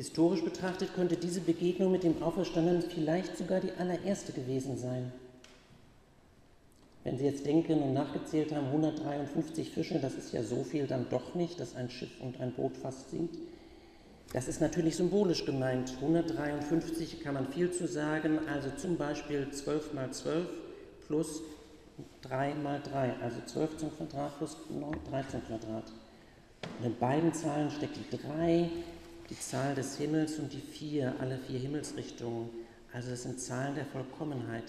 Historisch 0.00 0.42
betrachtet 0.42 0.94
könnte 0.94 1.14
diese 1.14 1.42
Begegnung 1.42 1.92
mit 1.92 2.04
dem 2.04 2.22
Auferstandenen 2.22 2.80
vielleicht 2.80 3.36
sogar 3.36 3.60
die 3.60 3.72
allererste 3.72 4.32
gewesen 4.32 4.78
sein. 4.78 5.12
Wenn 7.04 7.18
Sie 7.18 7.26
jetzt 7.26 7.44
denken 7.44 7.82
und 7.82 7.92
nachgezählt 7.92 8.54
haben, 8.54 8.68
153 8.68 9.68
Fische, 9.68 9.98
das 9.98 10.14
ist 10.14 10.32
ja 10.32 10.42
so 10.42 10.64
viel 10.64 10.86
dann 10.86 11.04
doch 11.10 11.34
nicht, 11.34 11.60
dass 11.60 11.76
ein 11.76 11.90
Schiff 11.90 12.18
und 12.22 12.40
ein 12.40 12.52
Boot 12.52 12.78
fast 12.78 13.10
sinkt. 13.10 13.36
Das 14.32 14.48
ist 14.48 14.62
natürlich 14.62 14.96
symbolisch 14.96 15.44
gemeint. 15.44 15.92
153 15.96 17.20
kann 17.20 17.34
man 17.34 17.48
viel 17.48 17.70
zu 17.70 17.86
sagen, 17.86 18.38
also 18.48 18.70
zum 18.78 18.96
Beispiel 18.96 19.50
12 19.50 19.92
mal 19.92 20.10
12 20.10 20.46
plus 21.08 21.42
3 22.22 22.54
mal 22.54 22.80
3, 22.82 23.16
also 23.20 23.36
12 23.44 23.76
zum 23.76 23.94
Quadrat 23.94 24.38
plus 24.38 24.56
3 25.10 25.22
zum 25.24 25.44
Quadrat. 25.44 25.92
Und 26.78 26.86
in 26.86 26.96
beiden 26.96 27.34
Zahlen 27.34 27.70
steckt 27.70 27.98
die 27.98 28.16
3, 28.16 28.70
die 29.30 29.38
Zahl 29.38 29.74
des 29.74 29.96
Himmels 29.96 30.38
und 30.38 30.52
die 30.52 30.60
vier, 30.60 31.14
alle 31.20 31.38
vier 31.38 31.60
Himmelsrichtungen. 31.60 32.50
Also 32.92 33.10
das 33.10 33.22
sind 33.22 33.40
Zahlen 33.40 33.76
der 33.76 33.86
Vollkommenheit. 33.86 34.64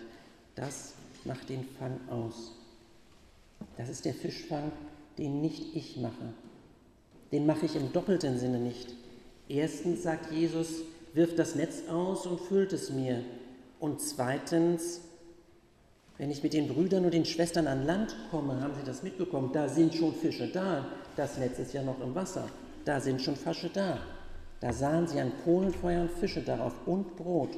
Das 0.55 0.93
macht 1.25 1.49
den 1.49 1.65
Fang 1.79 1.99
aus. 2.09 2.53
Das 3.77 3.89
ist 3.89 4.05
der 4.05 4.13
Fischfang, 4.13 4.71
den 5.17 5.41
nicht 5.41 5.75
ich 5.75 5.97
mache. 5.97 6.33
Den 7.31 7.45
mache 7.45 7.65
ich 7.65 7.75
im 7.75 7.91
doppelten 7.91 8.37
Sinne 8.37 8.59
nicht. 8.59 8.93
Erstens 9.49 10.03
sagt 10.03 10.31
Jesus, 10.31 10.81
wirft 11.13 11.39
das 11.39 11.55
Netz 11.55 11.87
aus 11.89 12.25
und 12.27 12.39
füllt 12.39 12.73
es 12.73 12.91
mir. 12.91 13.23
Und 13.79 13.99
zweitens, 13.99 15.01
wenn 16.17 16.29
ich 16.29 16.43
mit 16.43 16.53
den 16.53 16.67
Brüdern 16.67 17.05
und 17.05 17.13
den 17.13 17.25
Schwestern 17.25 17.67
an 17.67 17.85
Land 17.85 18.15
komme, 18.29 18.61
haben 18.61 18.75
Sie 18.75 18.85
das 18.85 19.01
mitbekommen, 19.01 19.51
da 19.53 19.67
sind 19.67 19.95
schon 19.95 20.13
Fische 20.13 20.47
da. 20.47 20.85
Das 21.15 21.37
Netz 21.37 21.57
ist 21.57 21.73
ja 21.73 21.81
noch 21.81 21.99
im 21.99 22.13
Wasser. 22.13 22.47
Da 22.85 22.99
sind 22.99 23.21
schon 23.21 23.35
Fische 23.35 23.69
da. 23.73 23.99
Da 24.61 24.71
sahen 24.71 25.07
sie 25.07 25.19
ein 25.19 25.33
Kohlenfeuer 25.43 26.01
und 26.01 26.11
Fische 26.11 26.41
darauf 26.41 26.73
und 26.85 27.17
Brot. 27.17 27.49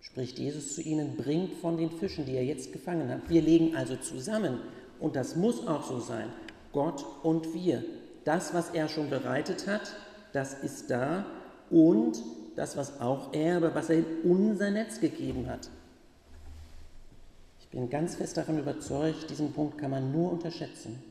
Spricht 0.00 0.38
Jesus 0.38 0.74
zu 0.74 0.80
ihnen, 0.80 1.16
bringt 1.16 1.54
von 1.54 1.76
den 1.76 1.90
Fischen, 1.90 2.24
die 2.24 2.34
ihr 2.34 2.44
jetzt 2.44 2.72
gefangen 2.72 3.10
habt. 3.10 3.28
Wir 3.28 3.42
legen 3.42 3.76
also 3.76 3.96
zusammen, 3.96 4.60
und 5.00 5.16
das 5.16 5.36
muss 5.36 5.66
auch 5.66 5.84
so 5.84 6.00
sein, 6.00 6.28
Gott 6.72 7.04
und 7.22 7.52
wir. 7.52 7.84
Das, 8.24 8.54
was 8.54 8.70
er 8.70 8.88
schon 8.88 9.10
bereitet 9.10 9.66
hat, 9.66 9.92
das 10.32 10.54
ist 10.54 10.90
da 10.90 11.26
und 11.70 12.22
das, 12.56 12.76
was 12.76 13.00
auch 13.00 13.32
er, 13.32 13.74
was 13.74 13.90
er 13.90 13.98
in 13.98 14.04
unser 14.24 14.70
Netz 14.70 15.00
gegeben 15.00 15.48
hat. 15.48 15.68
Ich 17.60 17.68
bin 17.68 17.90
ganz 17.90 18.14
fest 18.14 18.36
davon 18.36 18.58
überzeugt, 18.58 19.30
diesen 19.30 19.52
Punkt 19.52 19.78
kann 19.78 19.90
man 19.90 20.12
nur 20.12 20.32
unterschätzen. 20.32 21.02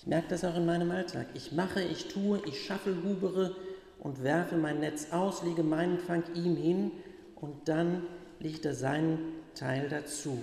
Ich 0.00 0.06
merke 0.06 0.28
das 0.28 0.46
auch 0.46 0.56
in 0.56 0.64
meinem 0.64 0.90
Alltag. 0.92 1.26
Ich 1.34 1.52
mache, 1.52 1.82
ich 1.82 2.08
tue, 2.08 2.40
ich 2.46 2.64
schaffe, 2.64 2.96
hubere 3.04 3.54
und 3.98 4.22
werfe 4.22 4.56
mein 4.56 4.80
Netz 4.80 5.08
aus, 5.12 5.42
lege 5.42 5.62
meinen 5.62 5.98
Fang 5.98 6.24
ihm 6.34 6.56
hin 6.56 6.90
und 7.36 7.68
dann 7.68 8.04
legt 8.38 8.64
er 8.64 8.72
seinen 8.72 9.18
Teil 9.54 9.90
dazu. 9.90 10.40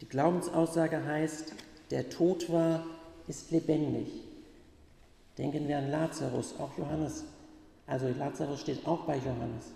Die 0.00 0.08
Glaubensaussage 0.08 1.04
heißt, 1.04 1.54
der 1.90 2.08
tot 2.08 2.52
war, 2.52 2.86
ist 3.26 3.50
lebendig. 3.50 4.06
Denken 5.38 5.66
wir 5.66 5.78
an 5.78 5.90
Lazarus, 5.90 6.54
auch 6.60 6.78
Johannes. 6.78 7.24
Also 7.88 8.06
Lazarus 8.16 8.60
steht 8.60 8.86
auch 8.86 9.06
bei 9.06 9.16
Johannes. 9.16 9.72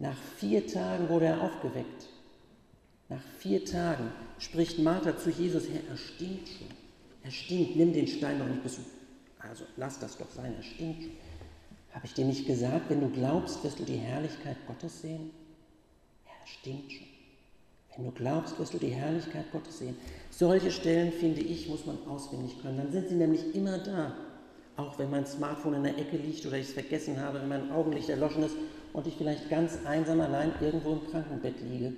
Nach 0.00 0.16
vier 0.36 0.66
Tagen 0.66 1.08
wurde 1.08 1.26
er 1.26 1.42
aufgeweckt. 1.42 2.08
Nach 3.08 3.22
vier 3.38 3.64
Tagen 3.64 4.10
spricht 4.40 4.80
Martha 4.80 5.16
zu 5.16 5.30
Jesus, 5.30 5.68
Herr, 5.68 5.88
er 5.88 5.96
stinkt 5.96 6.48
schon. 6.48 6.79
Er 7.22 7.30
stinkt, 7.30 7.76
nimm 7.76 7.92
den 7.92 8.06
Stein 8.06 8.38
doch 8.38 8.46
nicht, 8.46 8.62
bist 8.62 8.78
du 8.78 8.82
Also 9.46 9.64
lass 9.76 9.98
das 9.98 10.16
doch 10.16 10.30
sein, 10.30 10.54
er 10.56 10.62
stinkt. 10.62 11.10
Habe 11.92 12.06
ich 12.06 12.14
dir 12.14 12.24
nicht 12.24 12.46
gesagt, 12.46 12.88
wenn 12.88 13.00
du 13.00 13.08
glaubst, 13.08 13.62
wirst 13.64 13.80
du 13.80 13.84
die 13.84 13.96
Herrlichkeit 13.96 14.56
Gottes 14.66 15.02
sehen? 15.02 15.30
Ja, 16.24 16.32
das 16.40 16.50
stimmt 16.50 16.92
schon. 16.92 17.06
Wenn 17.96 18.04
du 18.06 18.12
glaubst, 18.12 18.58
wirst 18.58 18.72
du 18.74 18.78
die 18.78 18.88
Herrlichkeit 18.88 19.50
Gottes 19.50 19.78
sehen. 19.78 19.96
Solche 20.30 20.70
Stellen, 20.70 21.12
finde 21.12 21.40
ich, 21.40 21.68
muss 21.68 21.86
man 21.86 21.98
auswendig 22.06 22.62
können. 22.62 22.78
Dann 22.78 22.92
sind 22.92 23.08
sie 23.08 23.16
nämlich 23.16 23.54
immer 23.54 23.78
da. 23.78 24.14
Auch 24.76 24.98
wenn 24.98 25.10
mein 25.10 25.26
Smartphone 25.26 25.74
in 25.74 25.82
der 25.82 25.98
Ecke 25.98 26.16
liegt 26.16 26.46
oder 26.46 26.56
ich 26.56 26.68
es 26.68 26.72
vergessen 26.72 27.20
habe, 27.20 27.40
wenn 27.40 27.48
mein 27.48 27.72
Augenlicht 27.72 28.08
erloschen 28.08 28.44
ist 28.44 28.56
und 28.92 29.06
ich 29.06 29.14
vielleicht 29.16 29.50
ganz 29.50 29.78
einsam 29.84 30.20
allein 30.20 30.52
irgendwo 30.60 30.92
im 30.92 31.06
Krankenbett 31.10 31.60
liege. 31.60 31.92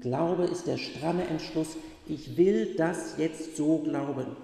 Glaube 0.00 0.44
ist 0.44 0.66
der 0.66 0.78
stramme 0.78 1.24
Entschluss, 1.24 1.76
ich 2.08 2.36
will 2.36 2.74
das 2.76 3.16
jetzt 3.18 3.56
so 3.56 3.78
glauben. 3.78 4.36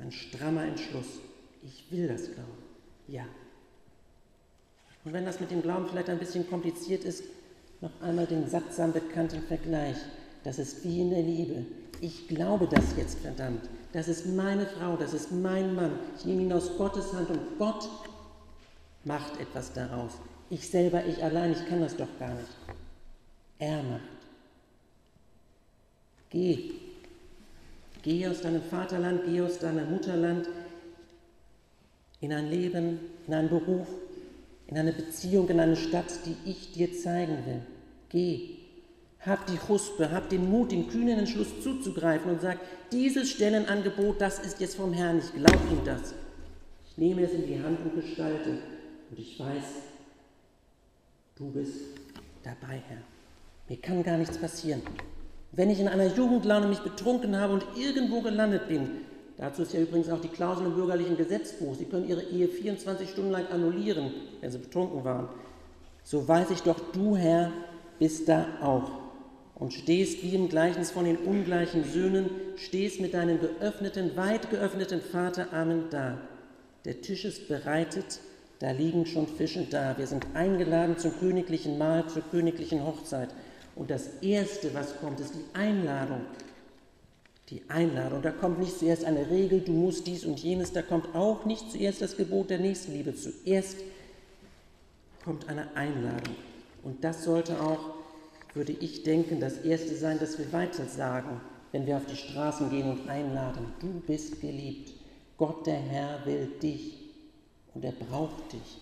Ein 0.00 0.12
strammer 0.12 0.64
Entschluss. 0.64 1.20
Ich 1.62 1.90
will 1.90 2.08
das 2.08 2.24
glauben. 2.24 2.62
Ja. 3.08 3.24
Und 5.04 5.12
wenn 5.12 5.24
das 5.24 5.40
mit 5.40 5.50
dem 5.50 5.62
Glauben 5.62 5.86
vielleicht 5.88 6.08
ein 6.08 6.18
bisschen 6.18 6.48
kompliziert 6.48 7.04
ist, 7.04 7.24
noch 7.80 7.90
einmal 8.02 8.26
den 8.26 8.48
sattsam 8.48 8.92
bekannten 8.92 9.42
Vergleich. 9.42 9.96
Das 10.44 10.58
ist 10.58 10.84
wie 10.84 11.00
in 11.00 11.10
der 11.10 11.22
Liebe. 11.22 11.66
Ich 12.00 12.28
glaube 12.28 12.68
das 12.70 12.96
jetzt, 12.96 13.18
verdammt. 13.20 13.68
Das 13.92 14.08
ist 14.08 14.26
meine 14.26 14.66
Frau, 14.66 14.96
das 14.96 15.14
ist 15.14 15.32
mein 15.32 15.74
Mann. 15.74 15.92
Ich 16.16 16.24
nehme 16.24 16.42
ihn 16.42 16.52
aus 16.52 16.76
Gottes 16.76 17.12
Hand 17.12 17.30
und 17.30 17.58
Gott 17.58 17.88
macht 19.04 19.40
etwas 19.40 19.72
daraus. 19.72 20.12
Ich 20.50 20.68
selber, 20.68 21.04
ich 21.04 21.22
allein, 21.22 21.52
ich 21.52 21.66
kann 21.66 21.80
das 21.80 21.96
doch 21.96 22.08
gar 22.18 22.34
nicht. 22.34 22.48
Er 23.58 23.82
macht. 23.82 24.02
Geh. 26.30 26.87
Geh 28.02 28.26
aus 28.26 28.42
deinem 28.42 28.62
Vaterland, 28.62 29.22
geh 29.26 29.40
aus 29.40 29.58
deinem 29.58 29.90
Mutterland 29.90 30.48
in 32.20 32.32
ein 32.32 32.48
Leben, 32.48 33.00
in 33.26 33.34
einen 33.34 33.48
Beruf, 33.48 33.86
in 34.66 34.78
eine 34.78 34.92
Beziehung, 34.92 35.48
in 35.48 35.60
eine 35.60 35.76
Stadt, 35.76 36.12
die 36.26 36.36
ich 36.50 36.72
dir 36.72 36.92
zeigen 36.92 37.38
will. 37.46 37.62
Geh. 38.08 38.56
Hab 39.20 39.46
die 39.46 39.58
Huspe, 39.68 40.12
hab 40.12 40.28
den 40.28 40.48
Mut, 40.48 40.70
den 40.70 40.88
kühnen 40.88 41.18
Entschluss 41.18 41.60
zuzugreifen 41.60 42.30
und 42.30 42.40
sag, 42.40 42.58
dieses 42.92 43.30
Stellenangebot, 43.30 44.20
das 44.20 44.38
ist 44.38 44.60
jetzt 44.60 44.76
vom 44.76 44.92
Herrn, 44.92 45.18
ich 45.18 45.32
glaube 45.32 45.58
ihm 45.72 45.84
das. 45.84 46.14
Ich 46.88 46.96
nehme 46.96 47.22
es 47.22 47.32
in 47.32 47.46
die 47.46 47.60
Hand 47.60 47.80
und 47.80 47.94
gestalte 47.96 48.58
und 49.10 49.18
ich 49.18 49.38
weiß, 49.38 49.64
du 51.36 51.50
bist 51.50 51.80
dabei, 52.44 52.80
Herr. 52.88 53.02
Mir 53.68 53.76
kann 53.78 54.02
gar 54.02 54.16
nichts 54.16 54.38
passieren. 54.38 54.82
Wenn 55.52 55.70
ich 55.70 55.80
in 55.80 55.88
einer 55.88 56.14
Jugendlaune 56.14 56.66
mich 56.66 56.80
betrunken 56.80 57.38
habe 57.38 57.54
und 57.54 57.64
irgendwo 57.76 58.20
gelandet 58.20 58.68
bin, 58.68 58.88
dazu 59.36 59.62
ist 59.62 59.72
ja 59.72 59.80
übrigens 59.80 60.10
auch 60.10 60.20
die 60.20 60.28
Klausel 60.28 60.66
im 60.66 60.74
bürgerlichen 60.74 61.16
Gesetzbuch, 61.16 61.74
Sie 61.74 61.86
können 61.86 62.08
Ihre 62.08 62.22
Ehe 62.22 62.48
24 62.48 63.10
Stunden 63.10 63.30
lang 63.30 63.46
annullieren, 63.50 64.12
wenn 64.40 64.50
Sie 64.50 64.58
betrunken 64.58 65.04
waren, 65.04 65.28
so 66.04 66.26
weiß 66.26 66.50
ich 66.50 66.62
doch, 66.62 66.78
du 66.92 67.16
Herr 67.16 67.52
bist 67.98 68.28
da 68.28 68.46
auch 68.62 68.90
und 69.58 69.72
stehst 69.72 70.22
wie 70.22 70.34
im 70.34 70.48
Gleichnis 70.48 70.90
von 70.90 71.04
den 71.04 71.16
ungleichen 71.16 71.84
Söhnen, 71.84 72.30
stehst 72.56 73.00
mit 73.00 73.14
deinem 73.14 73.40
geöffneten, 73.40 74.16
weit 74.16 74.50
geöffneten 74.50 75.00
Vaterarmen 75.00 75.84
da. 75.90 76.18
Der 76.84 77.00
Tisch 77.00 77.24
ist 77.24 77.48
bereitet, 77.48 78.20
da 78.60 78.70
liegen 78.70 79.06
schon 79.06 79.26
Fische 79.26 79.66
da. 79.68 79.98
Wir 79.98 80.06
sind 80.06 80.26
eingeladen 80.34 80.96
zum 80.98 81.18
königlichen 81.18 81.76
Mahl, 81.76 82.06
zur 82.08 82.22
königlichen 82.30 82.84
Hochzeit. 82.84 83.30
Und 83.78 83.90
das 83.90 84.08
Erste, 84.22 84.74
was 84.74 84.98
kommt, 84.98 85.20
ist 85.20 85.34
die 85.34 85.54
Einladung. 85.54 86.22
Die 87.48 87.62
Einladung. 87.68 88.20
Da 88.22 88.32
kommt 88.32 88.58
nicht 88.58 88.76
zuerst 88.76 89.04
eine 89.04 89.30
Regel, 89.30 89.60
du 89.60 89.70
musst 89.70 90.08
dies 90.08 90.24
und 90.24 90.40
jenes. 90.40 90.72
Da 90.72 90.82
kommt 90.82 91.14
auch 91.14 91.44
nicht 91.44 91.70
zuerst 91.70 92.02
das 92.02 92.16
Gebot 92.16 92.50
der 92.50 92.58
Nächstenliebe. 92.58 93.14
Zuerst 93.14 93.76
kommt 95.24 95.48
eine 95.48 95.76
Einladung. 95.76 96.34
Und 96.82 97.04
das 97.04 97.22
sollte 97.22 97.60
auch, 97.60 97.94
würde 98.52 98.72
ich 98.72 99.04
denken, 99.04 99.38
das 99.38 99.58
Erste 99.58 99.94
sein, 99.94 100.18
dass 100.18 100.38
wir 100.38 100.52
weiter 100.52 100.84
sagen, 100.84 101.40
wenn 101.70 101.86
wir 101.86 101.98
auf 101.98 102.06
die 102.06 102.16
Straßen 102.16 102.70
gehen 102.70 102.90
und 102.90 103.08
einladen. 103.08 103.72
Du 103.78 104.02
bist 104.06 104.40
geliebt. 104.40 104.92
Gott 105.36 105.66
der 105.66 105.78
Herr 105.78 106.26
will 106.26 106.50
dich 106.60 106.94
und 107.74 107.84
er 107.84 107.92
braucht 107.92 108.52
dich. 108.52 108.80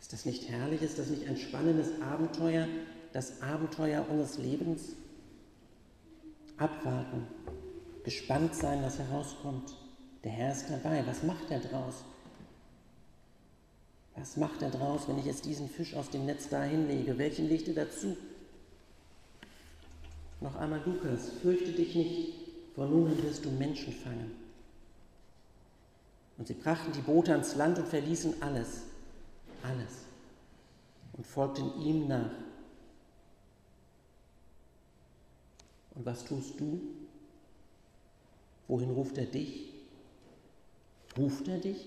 Ist 0.00 0.12
das 0.12 0.26
nicht 0.26 0.48
herrlich? 0.48 0.80
Ist 0.80 1.00
das 1.00 1.08
nicht 1.08 1.26
ein 1.26 1.36
spannendes 1.36 1.88
Abenteuer? 2.00 2.68
Das 3.12 3.42
Abenteuer 3.42 4.06
unseres 4.08 4.38
Lebens? 4.38 4.96
Abwarten, 6.56 7.26
gespannt 8.04 8.54
sein, 8.54 8.82
was 8.82 8.98
herauskommt. 8.98 9.74
Der 10.24 10.32
Herr 10.32 10.52
ist 10.52 10.70
dabei. 10.70 11.04
Was 11.06 11.22
macht 11.22 11.50
er 11.50 11.60
draus? 11.60 12.04
Was 14.14 14.36
macht 14.36 14.62
er 14.62 14.70
draus, 14.70 15.08
wenn 15.08 15.18
ich 15.18 15.24
jetzt 15.24 15.44
diesen 15.44 15.68
Fisch 15.68 15.94
aus 15.94 16.10
dem 16.10 16.26
Netz 16.26 16.48
da 16.48 16.62
hinlege? 16.62 17.18
Welchen 17.18 17.48
legt 17.48 17.68
er 17.68 17.74
dazu? 17.74 18.16
Noch 20.40 20.56
einmal 20.56 20.82
Lukas, 20.84 21.30
fürchte 21.40 21.72
dich 21.72 21.94
nicht, 21.94 22.32
von 22.74 22.90
nun 22.90 23.06
an 23.06 23.22
wirst 23.22 23.44
du 23.44 23.50
Menschen 23.50 23.92
fangen. 23.92 24.32
Und 26.36 26.48
sie 26.48 26.54
brachten 26.54 26.92
die 26.92 27.00
Boote 27.00 27.32
ans 27.32 27.54
Land 27.54 27.78
und 27.78 27.88
verließen 27.88 28.42
alles, 28.42 28.82
alles, 29.62 30.02
und 31.12 31.26
folgten 31.26 31.80
ihm 31.80 32.08
nach. 32.08 32.30
Und 36.02 36.06
was 36.06 36.24
tust 36.24 36.58
du? 36.58 36.80
Wohin 38.66 38.90
ruft 38.90 39.18
er 39.18 39.26
dich? 39.26 39.72
Ruft 41.16 41.46
er 41.46 41.58
dich? 41.58 41.86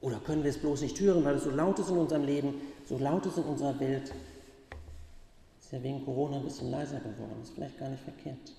Oder 0.00 0.20
können 0.20 0.44
wir 0.44 0.50
es 0.50 0.58
bloß 0.58 0.82
nicht 0.82 1.00
hören, 1.00 1.24
weil 1.24 1.34
es 1.34 1.42
so 1.42 1.50
laut 1.50 1.76
ist 1.80 1.88
in 1.88 1.96
unserem 1.96 2.22
Leben, 2.22 2.54
so 2.88 2.96
laut 2.98 3.26
ist 3.26 3.36
in 3.36 3.42
unserer 3.42 3.80
Welt? 3.80 4.12
Ist 5.60 5.72
ja 5.72 5.82
wegen 5.82 6.04
Corona 6.04 6.36
ein 6.36 6.44
bisschen 6.44 6.70
leiser 6.70 7.00
geworden, 7.00 7.42
ist 7.42 7.52
vielleicht 7.52 7.80
gar 7.80 7.88
nicht 7.88 8.04
verkehrt. 8.04 8.52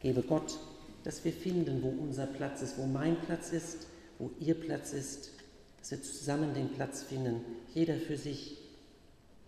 Gebe 0.00 0.22
Gott, 0.22 0.58
dass 1.04 1.24
wir 1.24 1.32
finden, 1.32 1.84
wo 1.84 1.88
unser 2.02 2.26
Platz 2.26 2.62
ist, 2.62 2.78
wo 2.78 2.86
mein 2.86 3.14
Platz 3.20 3.52
ist, 3.52 3.86
wo 4.18 4.32
ihr 4.40 4.58
Platz 4.58 4.92
ist, 4.92 5.30
dass 5.78 5.92
wir 5.92 6.02
zusammen 6.02 6.52
den 6.52 6.70
Platz 6.70 7.04
finden, 7.04 7.44
jeder 7.74 7.94
für 7.94 8.16
sich. 8.16 8.56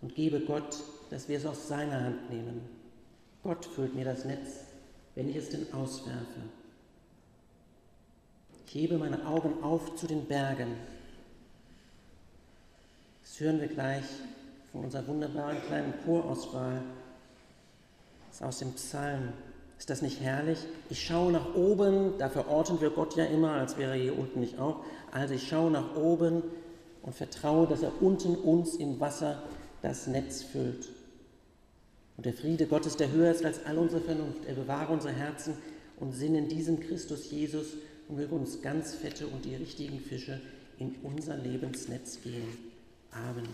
Und 0.01 0.15
gebe 0.15 0.39
Gott, 0.39 0.77
dass 1.09 1.27
wir 1.27 1.37
es 1.37 1.45
aus 1.45 1.67
seiner 1.67 2.01
Hand 2.01 2.29
nehmen. 2.29 2.82
Gott 3.43 3.65
füllt 3.65 3.93
mir 3.93 4.05
das 4.05 4.23
Netz, 4.23 4.61
wenn 5.15 5.29
ich 5.29 5.35
es 5.35 5.49
denn 5.49 5.71
auswerfe. 5.73 6.41
Ich 8.65 8.73
hebe 8.73 8.97
meine 8.97 9.27
Augen 9.27 9.61
auf 9.61 9.95
zu 9.95 10.07
den 10.07 10.25
Bergen. 10.25 10.75
Das 13.21 13.39
hören 13.39 13.59
wir 13.59 13.67
gleich 13.67 14.05
von 14.71 14.85
unserer 14.85 15.05
wunderbaren 15.07 15.61
kleinen 15.67 15.93
Chorauswahl. 16.05 16.81
Das 18.29 18.37
ist 18.37 18.43
aus 18.43 18.59
dem 18.59 18.71
Psalm. 18.73 19.33
Ist 19.77 19.89
das 19.89 20.01
nicht 20.01 20.21
herrlich? 20.21 20.59
Ich 20.89 21.05
schaue 21.05 21.33
nach 21.33 21.53
oben, 21.55 22.17
da 22.17 22.29
verorten 22.29 22.79
wir 22.79 22.91
Gott 22.91 23.17
ja 23.17 23.25
immer, 23.25 23.51
als 23.51 23.77
wäre 23.77 23.91
er 23.91 24.01
hier 24.01 24.17
unten 24.17 24.39
nicht 24.39 24.57
auch. 24.57 24.85
Also 25.11 25.33
ich 25.33 25.47
schaue 25.47 25.69
nach 25.69 25.95
oben 25.97 26.41
und 27.01 27.13
vertraue, 27.13 27.67
dass 27.67 27.83
er 27.83 28.01
unten 28.01 28.35
uns 28.35 28.75
im 28.75 28.99
Wasser 29.01 29.43
das 29.81 30.07
Netz 30.07 30.41
füllt. 30.41 30.87
Und 32.17 32.25
der 32.25 32.33
Friede 32.33 32.67
Gottes, 32.67 32.95
der 32.95 33.11
höher 33.11 33.31
ist 33.31 33.43
als 33.43 33.65
all 33.65 33.77
unsere 33.77 34.01
Vernunft, 34.01 34.45
er 34.45 34.55
bewahre 34.55 34.93
unsere 34.93 35.13
Herzen 35.13 35.55
und 35.99 36.13
Sinn 36.13 36.35
in 36.35 36.47
diesem 36.47 36.79
Christus 36.79 37.31
Jesus 37.31 37.73
und 38.07 38.17
möge 38.17 38.35
uns 38.35 38.61
ganz 38.61 38.93
fette 38.93 39.27
und 39.27 39.45
die 39.45 39.55
richtigen 39.55 39.99
Fische 39.99 40.39
in 40.77 40.95
unser 41.03 41.37
Lebensnetz 41.37 42.21
gehen. 42.21 42.57
Amen. 43.11 43.47